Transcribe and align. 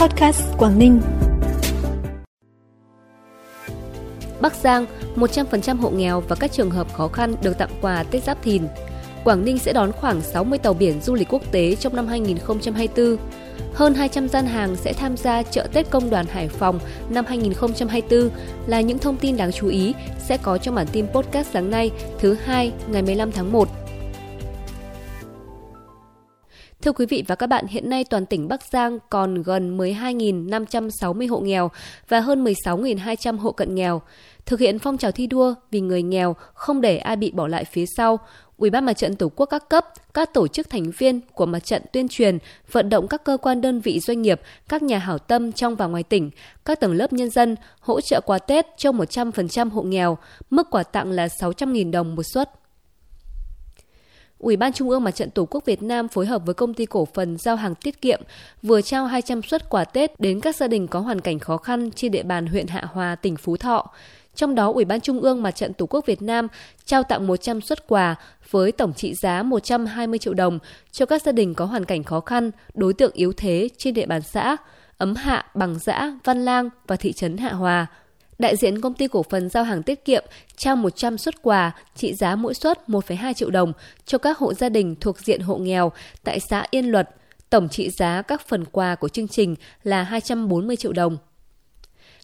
Podcast 0.00 0.42
Quảng 0.58 0.78
Ninh. 0.78 1.00
Bắc 4.40 4.54
Giang, 4.54 4.86
100% 5.16 5.76
hộ 5.76 5.90
nghèo 5.90 6.20
và 6.20 6.36
các 6.36 6.52
trường 6.52 6.70
hợp 6.70 6.94
khó 6.94 7.08
khăn 7.08 7.34
được 7.42 7.58
tặng 7.58 7.70
quà 7.80 8.02
Tết 8.02 8.24
Giáp 8.24 8.42
Thìn. 8.42 8.62
Quảng 9.24 9.44
Ninh 9.44 9.58
sẽ 9.58 9.72
đón 9.72 9.92
khoảng 9.92 10.20
60 10.20 10.58
tàu 10.58 10.74
biển 10.74 11.00
du 11.02 11.14
lịch 11.14 11.28
quốc 11.30 11.42
tế 11.52 11.74
trong 11.74 11.96
năm 11.96 12.06
2024. 12.06 13.16
Hơn 13.74 13.94
200 13.94 14.28
gian 14.28 14.46
hàng 14.46 14.76
sẽ 14.76 14.92
tham 14.92 15.16
gia 15.16 15.42
chợ 15.42 15.66
Tết 15.72 15.90
Công 15.90 16.10
đoàn 16.10 16.26
Hải 16.26 16.48
Phòng 16.48 16.78
năm 17.10 17.24
2024 17.28 18.30
là 18.66 18.80
những 18.80 18.98
thông 18.98 19.16
tin 19.16 19.36
đáng 19.36 19.52
chú 19.52 19.68
ý 19.68 19.94
sẽ 20.18 20.36
có 20.36 20.58
trong 20.58 20.74
bản 20.74 20.86
tin 20.92 21.06
podcast 21.06 21.48
sáng 21.52 21.70
nay 21.70 21.90
thứ 22.18 22.36
hai 22.44 22.72
ngày 22.88 23.02
15 23.02 23.32
tháng 23.32 23.52
1. 23.52 23.68
Thưa 26.82 26.92
quý 26.92 27.06
vị 27.06 27.24
và 27.26 27.34
các 27.34 27.46
bạn, 27.46 27.66
hiện 27.66 27.90
nay 27.90 28.04
toàn 28.04 28.26
tỉnh 28.26 28.48
Bắc 28.48 28.60
Giang 28.72 28.98
còn 29.10 29.42
gần 29.42 29.78
12.560 29.78 31.30
hộ 31.30 31.40
nghèo 31.40 31.70
và 32.08 32.20
hơn 32.20 32.44
16.200 32.44 33.38
hộ 33.38 33.52
cận 33.52 33.74
nghèo. 33.74 34.02
Thực 34.46 34.60
hiện 34.60 34.78
phong 34.78 34.98
trào 34.98 35.12
thi 35.12 35.26
đua 35.26 35.54
vì 35.70 35.80
người 35.80 36.02
nghèo 36.02 36.36
không 36.54 36.80
để 36.80 36.98
ai 36.98 37.16
bị 37.16 37.30
bỏ 37.30 37.46
lại 37.46 37.64
phía 37.64 37.84
sau, 37.96 38.18
Ủy 38.56 38.70
ban 38.70 38.84
Mặt 38.84 38.92
trận 38.92 39.16
Tổ 39.16 39.28
quốc 39.28 39.46
các 39.46 39.68
cấp, 39.68 39.86
các 40.14 40.34
tổ 40.34 40.48
chức 40.48 40.70
thành 40.70 40.90
viên 40.98 41.20
của 41.34 41.46
mặt 41.46 41.64
trận 41.64 41.82
tuyên 41.92 42.08
truyền, 42.08 42.38
vận 42.72 42.88
động 42.88 43.08
các 43.08 43.24
cơ 43.24 43.36
quan 43.36 43.60
đơn 43.60 43.80
vị 43.80 44.00
doanh 44.00 44.22
nghiệp, 44.22 44.40
các 44.68 44.82
nhà 44.82 44.98
hảo 44.98 45.18
tâm 45.18 45.52
trong 45.52 45.76
và 45.76 45.86
ngoài 45.86 46.02
tỉnh, 46.02 46.30
các 46.64 46.80
tầng 46.80 46.92
lớp 46.92 47.12
nhân 47.12 47.30
dân 47.30 47.56
hỗ 47.80 48.00
trợ 48.00 48.20
quà 48.20 48.38
Tết 48.38 48.66
cho 48.76 48.90
100% 48.90 49.70
hộ 49.70 49.82
nghèo, 49.82 50.18
mức 50.50 50.70
quà 50.70 50.82
tặng 50.82 51.10
là 51.10 51.26
600.000 51.26 51.90
đồng 51.90 52.14
một 52.14 52.22
suất. 52.22 52.59
Ủy 54.40 54.56
ban 54.56 54.72
Trung 54.72 54.90
ương 54.90 55.04
Mặt 55.04 55.10
trận 55.10 55.30
Tổ 55.30 55.44
quốc 55.44 55.64
Việt 55.64 55.82
Nam 55.82 56.08
phối 56.08 56.26
hợp 56.26 56.42
với 56.46 56.54
công 56.54 56.74
ty 56.74 56.86
cổ 56.86 57.04
phần 57.14 57.36
giao 57.38 57.56
hàng 57.56 57.74
tiết 57.74 58.02
kiệm 58.02 58.20
vừa 58.62 58.80
trao 58.80 59.06
200 59.06 59.42
suất 59.42 59.68
quà 59.68 59.84
Tết 59.84 60.20
đến 60.20 60.40
các 60.40 60.56
gia 60.56 60.68
đình 60.68 60.88
có 60.88 61.00
hoàn 61.00 61.20
cảnh 61.20 61.38
khó 61.38 61.56
khăn 61.56 61.90
trên 61.90 62.12
địa 62.12 62.22
bàn 62.22 62.46
huyện 62.46 62.66
Hạ 62.66 62.84
Hòa, 62.92 63.14
tỉnh 63.14 63.36
Phú 63.36 63.56
Thọ. 63.56 63.90
Trong 64.34 64.54
đó, 64.54 64.72
Ủy 64.72 64.84
ban 64.84 65.00
Trung 65.00 65.20
ương 65.20 65.42
Mặt 65.42 65.50
trận 65.50 65.72
Tổ 65.72 65.86
quốc 65.86 66.06
Việt 66.06 66.22
Nam 66.22 66.48
trao 66.84 67.02
tặng 67.02 67.26
100 67.26 67.60
suất 67.60 67.88
quà 67.88 68.14
với 68.50 68.72
tổng 68.72 68.92
trị 68.92 69.14
giá 69.14 69.42
120 69.42 70.18
triệu 70.18 70.34
đồng 70.34 70.58
cho 70.92 71.06
các 71.06 71.22
gia 71.22 71.32
đình 71.32 71.54
có 71.54 71.64
hoàn 71.64 71.84
cảnh 71.84 72.04
khó 72.04 72.20
khăn, 72.20 72.50
đối 72.74 72.94
tượng 72.94 73.12
yếu 73.14 73.32
thế 73.36 73.68
trên 73.76 73.94
địa 73.94 74.06
bàn 74.06 74.22
xã 74.22 74.56
Ấm 74.98 75.14
Hạ, 75.14 75.46
Bằng 75.54 75.78
Giã, 75.78 76.12
Văn 76.24 76.44
Lang 76.44 76.68
và 76.86 76.96
thị 76.96 77.12
trấn 77.12 77.36
Hạ 77.36 77.52
Hòa– 77.52 77.86
đại 78.40 78.56
diện 78.56 78.80
công 78.80 78.94
ty 78.94 79.08
cổ 79.08 79.22
phần 79.22 79.48
giao 79.48 79.64
hàng 79.64 79.82
tiết 79.82 80.04
kiệm 80.04 80.24
trao 80.56 80.76
100 80.76 81.18
suất 81.18 81.42
quà 81.42 81.72
trị 81.94 82.14
giá 82.14 82.36
mỗi 82.36 82.54
suất 82.54 82.78
1,2 82.88 83.32
triệu 83.32 83.50
đồng 83.50 83.72
cho 84.04 84.18
các 84.18 84.38
hộ 84.38 84.54
gia 84.54 84.68
đình 84.68 84.94
thuộc 85.00 85.18
diện 85.18 85.40
hộ 85.40 85.56
nghèo 85.56 85.92
tại 86.24 86.40
xã 86.40 86.66
Yên 86.70 86.90
Luật. 86.90 87.10
Tổng 87.50 87.68
trị 87.68 87.90
giá 87.90 88.22
các 88.22 88.48
phần 88.48 88.64
quà 88.64 88.94
của 88.94 89.08
chương 89.08 89.28
trình 89.28 89.54
là 89.82 90.02
240 90.02 90.76
triệu 90.76 90.92
đồng. 90.92 91.16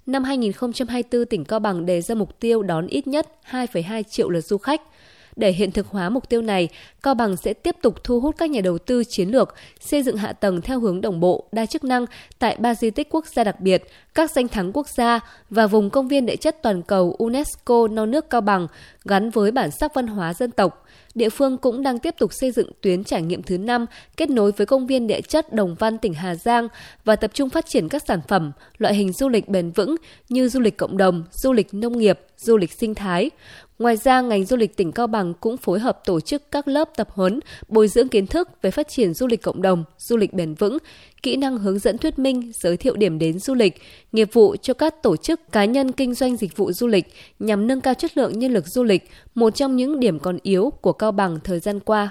Năm 0.06 0.24
2024, 0.24 1.26
tỉnh 1.26 1.44
Cao 1.44 1.58
Bằng 1.58 1.86
đề 1.86 2.00
ra 2.00 2.14
mục 2.14 2.40
tiêu 2.40 2.62
đón 2.62 2.86
ít 2.86 3.06
nhất 3.06 3.26
2,2 3.50 4.02
triệu 4.02 4.30
lượt 4.30 4.44
du 4.44 4.58
khách– 4.58 4.82
để 5.36 5.52
hiện 5.52 5.72
thực 5.72 5.86
hóa 5.86 6.08
mục 6.08 6.28
tiêu 6.28 6.42
này, 6.42 6.68
Cao 7.02 7.14
Bằng 7.14 7.36
sẽ 7.36 7.52
tiếp 7.52 7.76
tục 7.82 8.04
thu 8.04 8.20
hút 8.20 8.34
các 8.38 8.50
nhà 8.50 8.60
đầu 8.60 8.78
tư 8.78 9.02
chiến 9.08 9.28
lược, 9.28 9.54
xây 9.80 10.02
dựng 10.02 10.16
hạ 10.16 10.32
tầng 10.32 10.60
theo 10.60 10.80
hướng 10.80 11.00
đồng 11.00 11.20
bộ, 11.20 11.48
đa 11.52 11.66
chức 11.66 11.84
năng 11.84 12.06
tại 12.38 12.56
ba 12.58 12.74
di 12.74 12.90
tích 12.90 13.08
quốc 13.10 13.26
gia 13.26 13.44
đặc 13.44 13.60
biệt, 13.60 13.84
các 14.14 14.30
danh 14.30 14.48
thắng 14.48 14.72
quốc 14.72 14.88
gia 14.88 15.20
và 15.50 15.66
vùng 15.66 15.90
công 15.90 16.08
viên 16.08 16.26
địa 16.26 16.36
chất 16.36 16.62
toàn 16.62 16.82
cầu 16.82 17.14
UNESCO 17.18 17.88
non 17.88 18.10
nước 18.10 18.30
Cao 18.30 18.40
Bằng 18.40 18.66
gắn 19.04 19.30
với 19.30 19.50
bản 19.50 19.70
sắc 19.70 19.94
văn 19.94 20.06
hóa 20.06 20.34
dân 20.34 20.50
tộc. 20.50 20.86
Địa 21.14 21.28
phương 21.28 21.58
cũng 21.58 21.82
đang 21.82 21.98
tiếp 21.98 22.14
tục 22.18 22.30
xây 22.32 22.50
dựng 22.50 22.70
tuyến 22.80 23.04
trải 23.04 23.22
nghiệm 23.22 23.42
thứ 23.42 23.58
5 23.58 23.86
kết 24.16 24.30
nối 24.30 24.52
với 24.52 24.66
công 24.66 24.86
viên 24.86 25.06
địa 25.06 25.20
chất 25.20 25.52
Đồng 25.52 25.74
Văn 25.74 25.98
tỉnh 25.98 26.14
Hà 26.14 26.34
Giang 26.34 26.68
và 27.04 27.16
tập 27.16 27.30
trung 27.34 27.50
phát 27.50 27.66
triển 27.66 27.88
các 27.88 28.02
sản 28.08 28.20
phẩm, 28.28 28.52
loại 28.78 28.94
hình 28.94 29.12
du 29.12 29.28
lịch 29.28 29.48
bền 29.48 29.70
vững 29.70 29.96
như 30.28 30.48
du 30.48 30.60
lịch 30.60 30.76
cộng 30.76 30.96
đồng, 30.96 31.24
du 31.32 31.52
lịch 31.52 31.74
nông 31.74 31.98
nghiệp, 31.98 32.20
du 32.36 32.56
lịch 32.56 32.72
sinh 32.72 32.94
thái. 32.94 33.30
Ngoài 33.78 33.96
ra, 33.96 34.20
ngành 34.20 34.44
du 34.44 34.56
lịch 34.56 34.76
tỉnh 34.76 34.92
Cao 34.92 35.06
Bằng 35.06 35.34
cũng 35.34 35.56
phối 35.56 35.78
hợp 35.78 36.00
tổ 36.04 36.20
chức 36.20 36.50
các 36.50 36.68
lớp 36.68 36.88
tập 36.96 37.08
huấn, 37.10 37.40
bồi 37.68 37.88
dưỡng 37.88 38.08
kiến 38.08 38.26
thức 38.26 38.48
về 38.62 38.70
phát 38.70 38.88
triển 38.88 39.14
du 39.14 39.26
lịch 39.26 39.42
cộng 39.42 39.62
đồng, 39.62 39.84
du 39.98 40.16
lịch 40.16 40.32
bền 40.32 40.54
vững, 40.54 40.78
kỹ 41.22 41.36
năng 41.36 41.58
hướng 41.58 41.78
dẫn 41.78 41.98
thuyết 41.98 42.18
minh, 42.18 42.52
giới 42.54 42.76
thiệu 42.76 42.96
điểm 42.96 43.18
đến 43.18 43.38
du 43.38 43.54
lịch, 43.54 43.82
nghiệp 44.12 44.28
vụ 44.32 44.56
cho 44.62 44.74
các 44.74 45.02
tổ 45.02 45.16
chức 45.16 45.40
cá 45.52 45.64
nhân 45.64 45.92
kinh 45.92 46.14
doanh 46.14 46.36
dịch 46.36 46.56
vụ 46.56 46.72
du 46.72 46.86
lịch 46.86 47.06
nhằm 47.38 47.66
nâng 47.66 47.80
cao 47.80 47.94
chất 47.94 48.16
lượng 48.16 48.38
nhân 48.38 48.52
lực 48.52 48.66
du 48.66 48.82
lịch, 48.82 49.10
một 49.34 49.54
trong 49.54 49.76
những 49.76 50.00
điểm 50.00 50.18
còn 50.18 50.38
yếu 50.42 50.70
của 50.80 50.92
Cao 50.92 51.12
Bằng 51.12 51.38
thời 51.44 51.60
gian 51.60 51.80
qua. 51.80 52.10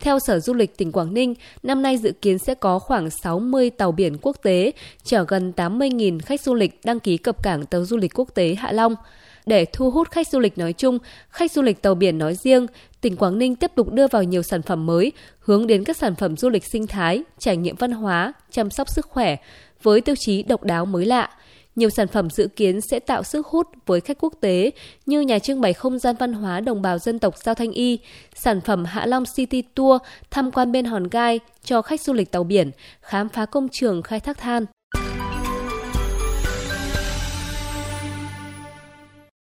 Theo 0.00 0.18
Sở 0.18 0.40
Du 0.40 0.54
lịch 0.54 0.78
tỉnh 0.78 0.92
Quảng 0.92 1.14
Ninh, 1.14 1.34
năm 1.62 1.82
nay 1.82 1.98
dự 1.98 2.12
kiến 2.12 2.38
sẽ 2.38 2.54
có 2.54 2.78
khoảng 2.78 3.10
60 3.10 3.70
tàu 3.70 3.92
biển 3.92 4.16
quốc 4.22 4.36
tế 4.42 4.72
chở 5.04 5.24
gần 5.28 5.52
80.000 5.56 6.18
khách 6.18 6.40
du 6.40 6.54
lịch 6.54 6.80
đăng 6.84 7.00
ký 7.00 7.16
cập 7.16 7.42
cảng 7.42 7.66
tàu 7.66 7.84
du 7.84 7.96
lịch 7.96 8.18
quốc 8.18 8.34
tế 8.34 8.54
Hạ 8.54 8.72
Long– 8.72 8.94
để 9.46 9.64
thu 9.64 9.90
hút 9.90 10.10
khách 10.10 10.28
du 10.28 10.38
lịch 10.38 10.58
nói 10.58 10.72
chung, 10.72 10.98
khách 11.30 11.52
du 11.52 11.62
lịch 11.62 11.82
tàu 11.82 11.94
biển 11.94 12.18
nói 12.18 12.34
riêng, 12.34 12.66
tỉnh 13.00 13.16
Quảng 13.16 13.38
Ninh 13.38 13.56
tiếp 13.56 13.70
tục 13.74 13.92
đưa 13.92 14.06
vào 14.06 14.22
nhiều 14.22 14.42
sản 14.42 14.62
phẩm 14.62 14.86
mới, 14.86 15.12
hướng 15.38 15.66
đến 15.66 15.84
các 15.84 15.96
sản 15.96 16.14
phẩm 16.14 16.36
du 16.36 16.48
lịch 16.48 16.64
sinh 16.64 16.86
thái, 16.86 17.22
trải 17.38 17.56
nghiệm 17.56 17.76
văn 17.76 17.92
hóa, 17.92 18.32
chăm 18.50 18.70
sóc 18.70 18.88
sức 18.88 19.06
khỏe 19.06 19.36
với 19.82 20.00
tiêu 20.00 20.14
chí 20.18 20.42
độc 20.42 20.64
đáo 20.64 20.86
mới 20.86 21.06
lạ. 21.06 21.30
Nhiều 21.76 21.90
sản 21.90 22.08
phẩm 22.08 22.30
dự 22.30 22.48
kiến 22.56 22.80
sẽ 22.80 23.00
tạo 23.00 23.22
sức 23.22 23.46
hút 23.46 23.66
với 23.86 24.00
khách 24.00 24.18
quốc 24.20 24.32
tế 24.40 24.70
như 25.06 25.20
nhà 25.20 25.38
trưng 25.38 25.60
bày 25.60 25.72
không 25.72 25.98
gian 25.98 26.16
văn 26.18 26.32
hóa 26.32 26.60
đồng 26.60 26.82
bào 26.82 26.98
dân 26.98 27.18
tộc 27.18 27.34
Giao 27.44 27.54
Thanh 27.54 27.72
Y, 27.72 27.98
sản 28.34 28.60
phẩm 28.60 28.84
Hạ 28.84 29.06
Long 29.06 29.24
City 29.36 29.62
Tour 29.62 30.02
tham 30.30 30.50
quan 30.50 30.72
bên 30.72 30.84
Hòn 30.84 31.08
Gai 31.08 31.40
cho 31.64 31.82
khách 31.82 32.00
du 32.00 32.12
lịch 32.12 32.30
tàu 32.30 32.44
biển, 32.44 32.70
khám 33.00 33.28
phá 33.28 33.46
công 33.46 33.68
trường 33.72 34.02
khai 34.02 34.20
thác 34.20 34.38
than. 34.38 34.66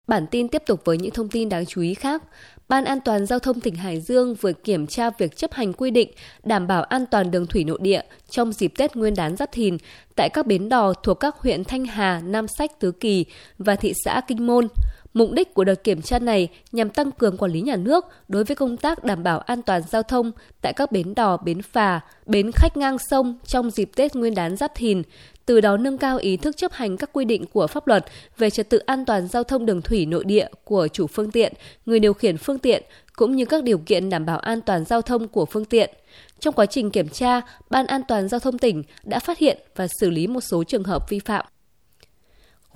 Bản 0.09 0.27
tin 0.27 0.47
tiếp 0.47 0.63
tục 0.65 0.81
với 0.85 0.97
những 0.97 1.11
thông 1.11 1.29
tin 1.29 1.49
đáng 1.49 1.65
chú 1.65 1.81
ý 1.81 1.93
khác. 1.93 2.23
Ban 2.69 2.85
An 2.85 2.99
toàn 3.05 3.25
Giao 3.25 3.39
thông 3.39 3.59
tỉnh 3.59 3.75
Hải 3.75 4.01
Dương 4.01 4.35
vừa 4.35 4.53
kiểm 4.53 4.87
tra 4.87 5.09
việc 5.09 5.37
chấp 5.37 5.53
hành 5.53 5.73
quy 5.73 5.91
định 5.91 6.11
đảm 6.43 6.67
bảo 6.67 6.83
an 6.83 7.05
toàn 7.05 7.31
đường 7.31 7.47
thủy 7.47 7.63
nội 7.63 7.79
địa 7.81 8.01
trong 8.29 8.53
dịp 8.53 8.73
Tết 8.77 8.95
Nguyên 8.95 9.15
đán 9.15 9.35
Giáp 9.35 9.51
Thìn 9.51 9.77
tại 10.15 10.29
các 10.29 10.47
bến 10.47 10.69
đò 10.69 10.93
thuộc 10.93 11.19
các 11.19 11.35
huyện 11.37 11.63
Thanh 11.63 11.85
Hà, 11.85 12.21
Nam 12.25 12.47
Sách, 12.47 12.79
Tứ 12.79 12.91
Kỳ 12.91 13.25
và 13.57 13.75
thị 13.75 13.93
xã 14.05 14.21
Kinh 14.27 14.47
Môn. 14.47 14.67
Mục 15.19 15.31
đích 15.31 15.53
của 15.53 15.63
đợt 15.63 15.83
kiểm 15.83 16.01
tra 16.01 16.19
này 16.19 16.47
nhằm 16.71 16.89
tăng 16.89 17.11
cường 17.11 17.37
quản 17.37 17.51
lý 17.51 17.61
nhà 17.61 17.75
nước 17.75 18.05
đối 18.27 18.43
với 18.43 18.55
công 18.55 18.77
tác 18.77 19.03
đảm 19.03 19.23
bảo 19.23 19.39
an 19.39 19.61
toàn 19.61 19.81
giao 19.89 20.03
thông 20.03 20.31
tại 20.61 20.73
các 20.73 20.91
bến 20.91 21.15
đò, 21.15 21.37
bến 21.37 21.61
phà, 21.61 21.99
bến 22.25 22.51
khách 22.55 22.77
ngang 22.77 22.97
sông 23.09 23.37
trong 23.45 23.69
dịp 23.69 23.91
Tết 23.95 24.15
Nguyên 24.15 24.35
đán 24.35 24.55
Giáp 24.55 24.75
Thìn, 24.75 25.01
từ 25.45 25.61
đó 25.61 25.77
nâng 25.77 25.97
cao 25.97 26.17
ý 26.17 26.37
thức 26.37 26.57
chấp 26.57 26.71
hành 26.73 26.97
các 26.97 27.09
quy 27.13 27.25
định 27.25 27.45
của 27.45 27.67
pháp 27.67 27.87
luật 27.87 28.05
về 28.37 28.49
trật 28.49 28.69
tự 28.69 28.77
an 28.77 29.05
toàn 29.05 29.27
giao 29.27 29.43
thông 29.43 29.65
đường 29.65 29.81
thủy 29.81 30.05
nội 30.05 30.23
địa 30.25 30.47
của 30.63 30.87
chủ 30.87 31.07
phương 31.07 31.31
tiện, 31.31 31.53
người 31.85 31.99
điều 31.99 32.13
khiển 32.13 32.37
phương 32.37 32.59
tiện 32.59 32.83
cũng 33.15 33.35
như 33.35 33.45
các 33.45 33.63
điều 33.63 33.77
kiện 33.77 34.09
đảm 34.09 34.25
bảo 34.25 34.39
an 34.39 34.61
toàn 34.61 34.85
giao 34.85 35.01
thông 35.01 35.27
của 35.27 35.45
phương 35.45 35.65
tiện. 35.65 35.89
Trong 36.39 36.53
quá 36.53 36.65
trình 36.65 36.91
kiểm 36.91 37.09
tra, 37.09 37.41
Ban 37.69 37.85
An 37.85 38.01
toàn 38.07 38.27
giao 38.27 38.39
thông 38.39 38.57
tỉnh 38.57 38.83
đã 39.03 39.19
phát 39.19 39.37
hiện 39.37 39.57
và 39.75 39.87
xử 39.99 40.09
lý 40.09 40.27
một 40.27 40.41
số 40.41 40.63
trường 40.63 40.83
hợp 40.83 41.09
vi 41.09 41.19
phạm. 41.19 41.45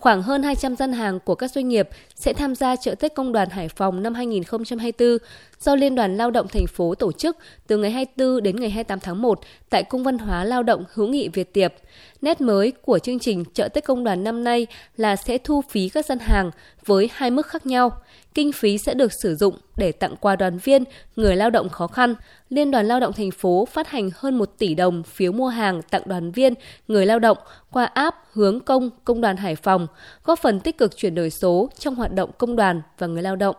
Khoảng 0.04 0.22
hơn 0.22 0.44
200 0.44 0.76
gian 0.76 0.94
hàng 0.94 1.20
của 1.20 1.36
các 1.36 1.52
doanh 1.52 1.68
nghiệp 1.70 1.90
sẽ 2.16 2.34
tham 2.34 2.56
gia 2.56 2.76
chợ 2.76 2.96
Tết 2.96 3.16
Công 3.16 3.32
đoàn 3.32 3.50
Hải 3.50 3.70
Phòng 3.70 4.04
năm 4.04 4.14
2024 4.14 5.18
do 5.60 5.76
Liên 5.76 5.96
đoàn 5.96 6.18
Lao 6.18 6.32
động 6.32 6.48
thành 6.48 6.68
phố 6.68 6.96
tổ 6.96 7.12
chức 7.12 7.38
từ 7.68 7.78
ngày 7.78 7.92
24 7.92 8.44
đến 8.44 8.56
ngày 8.56 8.70
28 8.70 9.00
tháng 9.00 9.22
1 9.22 9.40
tại 9.70 9.84
Cung 9.84 10.04
văn 10.04 10.18
hóa 10.18 10.44
Lao 10.44 10.64
động 10.64 10.84
hữu 10.94 11.08
nghị 11.08 11.30
Việt 11.30 11.54
Tiệp. 11.54 11.74
Nét 12.22 12.42
mới 12.42 12.72
của 12.72 13.00
chương 13.00 13.20
trình 13.20 13.44
chợ 13.54 13.68
Tết 13.68 13.86
Công 13.86 14.04
đoàn 14.04 14.24
năm 14.24 14.44
nay 14.44 14.68
là 14.98 15.16
sẽ 15.16 15.38
thu 15.38 15.62
phí 15.70 15.90
các 15.90 16.06
gian 16.06 16.20
hàng 16.20 16.52
với 16.86 17.10
hai 17.14 17.32
mức 17.32 17.48
khác 17.48 17.66
nhau. 17.66 17.92
Kinh 18.34 18.52
phí 18.52 18.78
sẽ 18.78 18.94
được 18.94 19.12
sử 19.24 19.36
dụng 19.36 19.58
để 19.78 19.92
tặng 19.92 20.16
quà 20.16 20.36
đoàn 20.36 20.58
viên, 20.58 20.84
người 21.16 21.36
lao 21.36 21.50
động 21.50 21.70
khó 21.70 21.88
khăn. 21.88 22.16
Liên 22.50 22.72
đoàn 22.72 22.88
Lao 22.88 23.00
động 23.00 23.14
thành 23.14 23.32
phố 23.32 23.66
phát 23.72 23.88
hành 23.88 24.10
hơn 24.16 24.38
1 24.38 24.50
tỷ 24.58 24.76
đồng 24.76 25.04
phiếu 25.04 25.32
mua 25.32 25.48
hàng 25.48 25.82
tặng 25.82 26.02
đoàn 26.06 26.32
viên, 26.32 26.54
người 26.88 27.06
lao 27.06 27.20
động 27.20 27.38
qua 27.72 27.86
app 27.86 28.18
Hướng 28.32 28.60
Công 28.60 28.90
Công 29.04 29.22
đoàn 29.22 29.38
Hải 29.38 29.56
Phòng, 29.56 29.88
góp 30.24 30.40
phần 30.40 30.60
tích 30.60 30.78
cực 30.78 30.98
chuyển 30.98 31.16
đổi 31.16 31.30
số 31.30 31.70
trong 31.80 31.96
hoạt 31.96 32.14
động 32.14 32.32
công 32.38 32.56
đoàn 32.56 32.82
và 32.98 33.08
người 33.08 33.24
lao 33.24 33.36
động. 33.36 33.56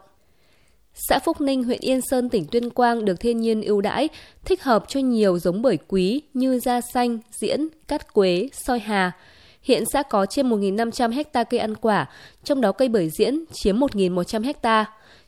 Xã 0.94 1.18
Phúc 1.18 1.40
Ninh, 1.40 1.64
huyện 1.64 1.80
Yên 1.80 2.00
Sơn, 2.10 2.28
tỉnh 2.28 2.46
Tuyên 2.46 2.70
Quang 2.70 3.04
được 3.04 3.20
thiên 3.20 3.40
nhiên 3.40 3.62
ưu 3.62 3.80
đãi, 3.80 4.08
thích 4.44 4.62
hợp 4.62 4.84
cho 4.88 5.00
nhiều 5.00 5.38
giống 5.38 5.62
bưởi 5.62 5.78
quý 5.88 6.22
như 6.34 6.58
da 6.58 6.80
xanh, 6.80 7.18
diễn, 7.30 7.68
cát 7.88 8.12
quế, 8.12 8.48
soi 8.52 8.78
hà. 8.78 9.12
Hiện 9.64 9.84
xã 9.86 10.02
có 10.02 10.26
trên 10.26 10.50
1.500 10.50 11.12
hecta 11.12 11.44
cây 11.44 11.60
ăn 11.60 11.74
quả, 11.74 12.06
trong 12.44 12.60
đó 12.60 12.72
cây 12.72 12.88
bưởi 12.88 13.10
diễn 13.10 13.44
chiếm 13.52 13.78
1.100 13.78 14.44
hecta. 14.44 14.84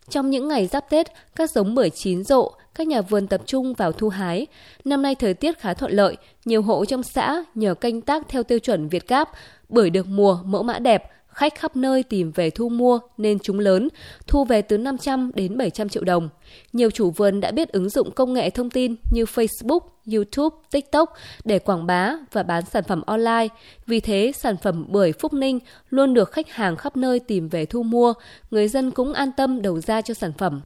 Trong 0.09 0.31
những 0.31 0.49
ngày 0.49 0.67
giáp 0.67 0.91
Tết, 0.91 1.07
các 1.37 1.51
giống 1.51 1.75
bưởi 1.75 1.91
chín 1.91 2.25
rộ, 2.25 2.53
các 2.75 2.87
nhà 2.87 3.01
vườn 3.01 3.27
tập 3.27 3.41
trung 3.47 3.75
vào 3.75 3.93
thu 3.93 4.09
hái. 4.09 4.47
Năm 4.85 5.03
nay 5.03 5.15
thời 5.15 5.35
tiết 5.35 5.59
khá 5.59 5.75
thuận 5.75 5.93
lợi, 5.93 6.17
nhiều 6.45 6.63
hộ 6.63 6.85
trong 6.85 7.03
xã 7.03 7.45
nhờ 7.55 7.75
canh 7.75 8.01
tác 8.01 8.29
theo 8.29 8.43
tiêu 8.43 8.59
chuẩn 8.59 8.89
Việt 8.89 9.09
Gáp, 9.09 9.31
bưởi 9.69 9.91
được 9.91 10.07
mùa, 10.07 10.39
mẫu 10.45 10.63
mã 10.63 10.79
đẹp, 10.79 11.11
khách 11.37 11.55
khắp 11.55 11.77
nơi 11.77 12.03
tìm 12.03 12.33
về 12.33 12.51
thu 12.51 12.69
mua 12.69 12.99
nên 13.17 13.39
chúng 13.39 13.59
lớn, 13.59 13.89
thu 14.27 14.45
về 14.45 14.63
từ 14.63 14.79
500 14.79 15.31
đến 15.35 15.59
700 15.59 15.89
triệu 15.89 16.05
đồng. 16.05 16.29
Nhiều 16.73 16.91
chủ 16.91 17.11
vườn 17.11 17.41
đã 17.41 17.51
biết 17.51 17.69
ứng 17.69 17.91
dụng 17.91 18.11
công 18.11 18.33
nghệ 18.33 18.51
thông 18.51 18.71
tin 18.71 18.95
như 19.13 19.25
Facebook, 19.25 19.81
YouTube, 20.13 20.57
TikTok 20.71 21.13
để 21.45 21.59
quảng 21.59 21.87
bá 21.87 22.13
và 22.33 22.43
bán 22.43 22.65
sản 22.65 22.85
phẩm 22.85 23.03
online. 23.07 23.49
Vì 23.87 24.01
thế, 24.01 24.33
sản 24.37 24.57
phẩm 24.57 24.85
bưởi 24.89 25.13
Phúc 25.13 25.33
Ninh 25.33 25.59
luôn 25.91 26.15
được 26.15 26.33
khách 26.33 26.51
hàng 26.51 26.77
khắp 26.77 26.97
nơi 26.97 27.21
tìm 27.21 27.49
về 27.49 27.67
thu 27.67 27.83
mua, 27.83 28.15
người 28.51 28.69
dân 28.69 28.91
cũng 28.91 29.13
an 29.13 29.31
tâm 29.37 29.63
đầu 29.63 29.81
ra 29.81 30.01
cho 30.01 30.15
sản 30.15 30.33
phẩm. 30.33 30.61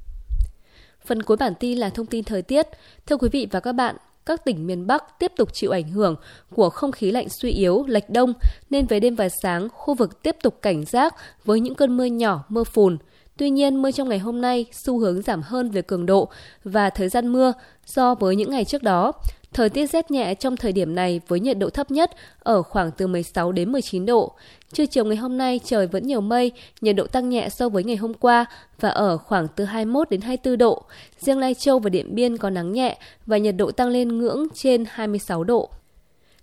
Phần 1.04 1.22
cuối 1.22 1.36
bản 1.36 1.52
tin 1.60 1.78
là 1.78 1.90
thông 1.90 2.06
tin 2.06 2.24
thời 2.24 2.42
tiết. 2.42 2.66
Thưa 3.06 3.16
quý 3.16 3.28
vị 3.32 3.46
và 3.50 3.60
các 3.60 3.72
bạn, 3.72 3.96
các 4.26 4.44
tỉnh 4.44 4.66
miền 4.66 4.86
Bắc 4.86 5.18
tiếp 5.18 5.32
tục 5.36 5.54
chịu 5.54 5.70
ảnh 5.70 5.88
hưởng 5.88 6.16
của 6.54 6.70
không 6.70 6.92
khí 6.92 7.10
lạnh 7.10 7.28
suy 7.28 7.50
yếu, 7.50 7.84
lệch 7.86 8.10
đông, 8.10 8.32
nên 8.70 8.86
về 8.86 9.00
đêm 9.00 9.14
và 9.14 9.28
sáng, 9.42 9.68
khu 9.72 9.94
vực 9.94 10.22
tiếp 10.22 10.36
tục 10.42 10.62
cảnh 10.62 10.84
giác 10.84 11.14
với 11.44 11.60
những 11.60 11.74
cơn 11.74 11.96
mưa 11.96 12.04
nhỏ, 12.04 12.44
mưa 12.48 12.64
phùn. 12.64 12.98
Tuy 13.36 13.50
nhiên, 13.50 13.82
mưa 13.82 13.90
trong 13.90 14.08
ngày 14.08 14.18
hôm 14.18 14.40
nay 14.40 14.66
xu 14.72 14.98
hướng 14.98 15.22
giảm 15.22 15.42
hơn 15.42 15.70
về 15.70 15.82
cường 15.82 16.06
độ 16.06 16.28
và 16.64 16.90
thời 16.90 17.08
gian 17.08 17.32
mưa 17.32 17.52
so 17.86 18.14
với 18.14 18.36
những 18.36 18.50
ngày 18.50 18.64
trước 18.64 18.82
đó. 18.82 19.12
Thời 19.52 19.70
tiết 19.70 19.86
rét 19.86 20.10
nhẹ 20.10 20.34
trong 20.34 20.56
thời 20.56 20.72
điểm 20.72 20.94
này 20.94 21.20
với 21.28 21.40
nhiệt 21.40 21.58
độ 21.58 21.70
thấp 21.70 21.90
nhất 21.90 22.10
ở 22.38 22.62
khoảng 22.62 22.90
từ 22.90 23.06
16 23.06 23.52
đến 23.52 23.72
19 23.72 24.06
độ. 24.06 24.32
Trưa 24.72 24.86
chiều 24.86 25.04
ngày 25.04 25.16
hôm 25.16 25.38
nay 25.38 25.60
trời 25.64 25.86
vẫn 25.86 26.06
nhiều 26.06 26.20
mây, 26.20 26.52
nhiệt 26.80 26.96
độ 26.96 27.06
tăng 27.06 27.28
nhẹ 27.28 27.48
so 27.48 27.68
với 27.68 27.84
ngày 27.84 27.96
hôm 27.96 28.14
qua 28.14 28.44
và 28.80 28.88
ở 28.88 29.16
khoảng 29.16 29.48
từ 29.56 29.64
21 29.64 30.10
đến 30.10 30.20
24 30.20 30.58
độ. 30.58 30.82
Riêng 31.18 31.38
Lai 31.38 31.54
Châu 31.54 31.78
và 31.78 31.90
Điện 31.90 32.14
Biên 32.14 32.36
có 32.36 32.50
nắng 32.50 32.72
nhẹ 32.72 32.98
và 33.26 33.38
nhiệt 33.38 33.54
độ 33.56 33.70
tăng 33.70 33.88
lên 33.88 34.18
ngưỡng 34.18 34.46
trên 34.54 34.84
26 34.88 35.44
độ. 35.44 35.70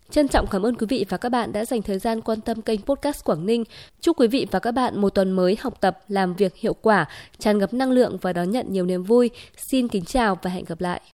Trân 0.09 0.27
trọng 0.27 0.47
cảm 0.47 0.65
ơn 0.65 0.75
quý 0.75 0.87
vị 0.89 1.05
và 1.09 1.17
các 1.17 1.29
bạn 1.29 1.51
đã 1.51 1.65
dành 1.65 1.81
thời 1.81 1.99
gian 1.99 2.21
quan 2.21 2.41
tâm 2.41 2.61
kênh 2.61 2.81
podcast 2.81 3.23
Quảng 3.23 3.45
Ninh. 3.45 3.63
Chúc 4.01 4.19
quý 4.19 4.27
vị 4.27 4.47
và 4.51 4.59
các 4.59 4.71
bạn 4.71 5.01
một 5.01 5.09
tuần 5.09 5.31
mới 5.31 5.57
học 5.59 5.81
tập, 5.81 5.99
làm 6.07 6.33
việc 6.33 6.55
hiệu 6.55 6.73
quả, 6.73 7.05
tràn 7.39 7.57
ngập 7.57 7.73
năng 7.73 7.91
lượng 7.91 8.17
và 8.21 8.33
đón 8.33 8.51
nhận 8.51 8.65
nhiều 8.69 8.85
niềm 8.85 9.03
vui. 9.03 9.29
Xin 9.57 9.87
kính 9.87 10.05
chào 10.05 10.37
và 10.41 10.49
hẹn 10.49 10.65
gặp 10.65 10.81
lại. 10.81 11.01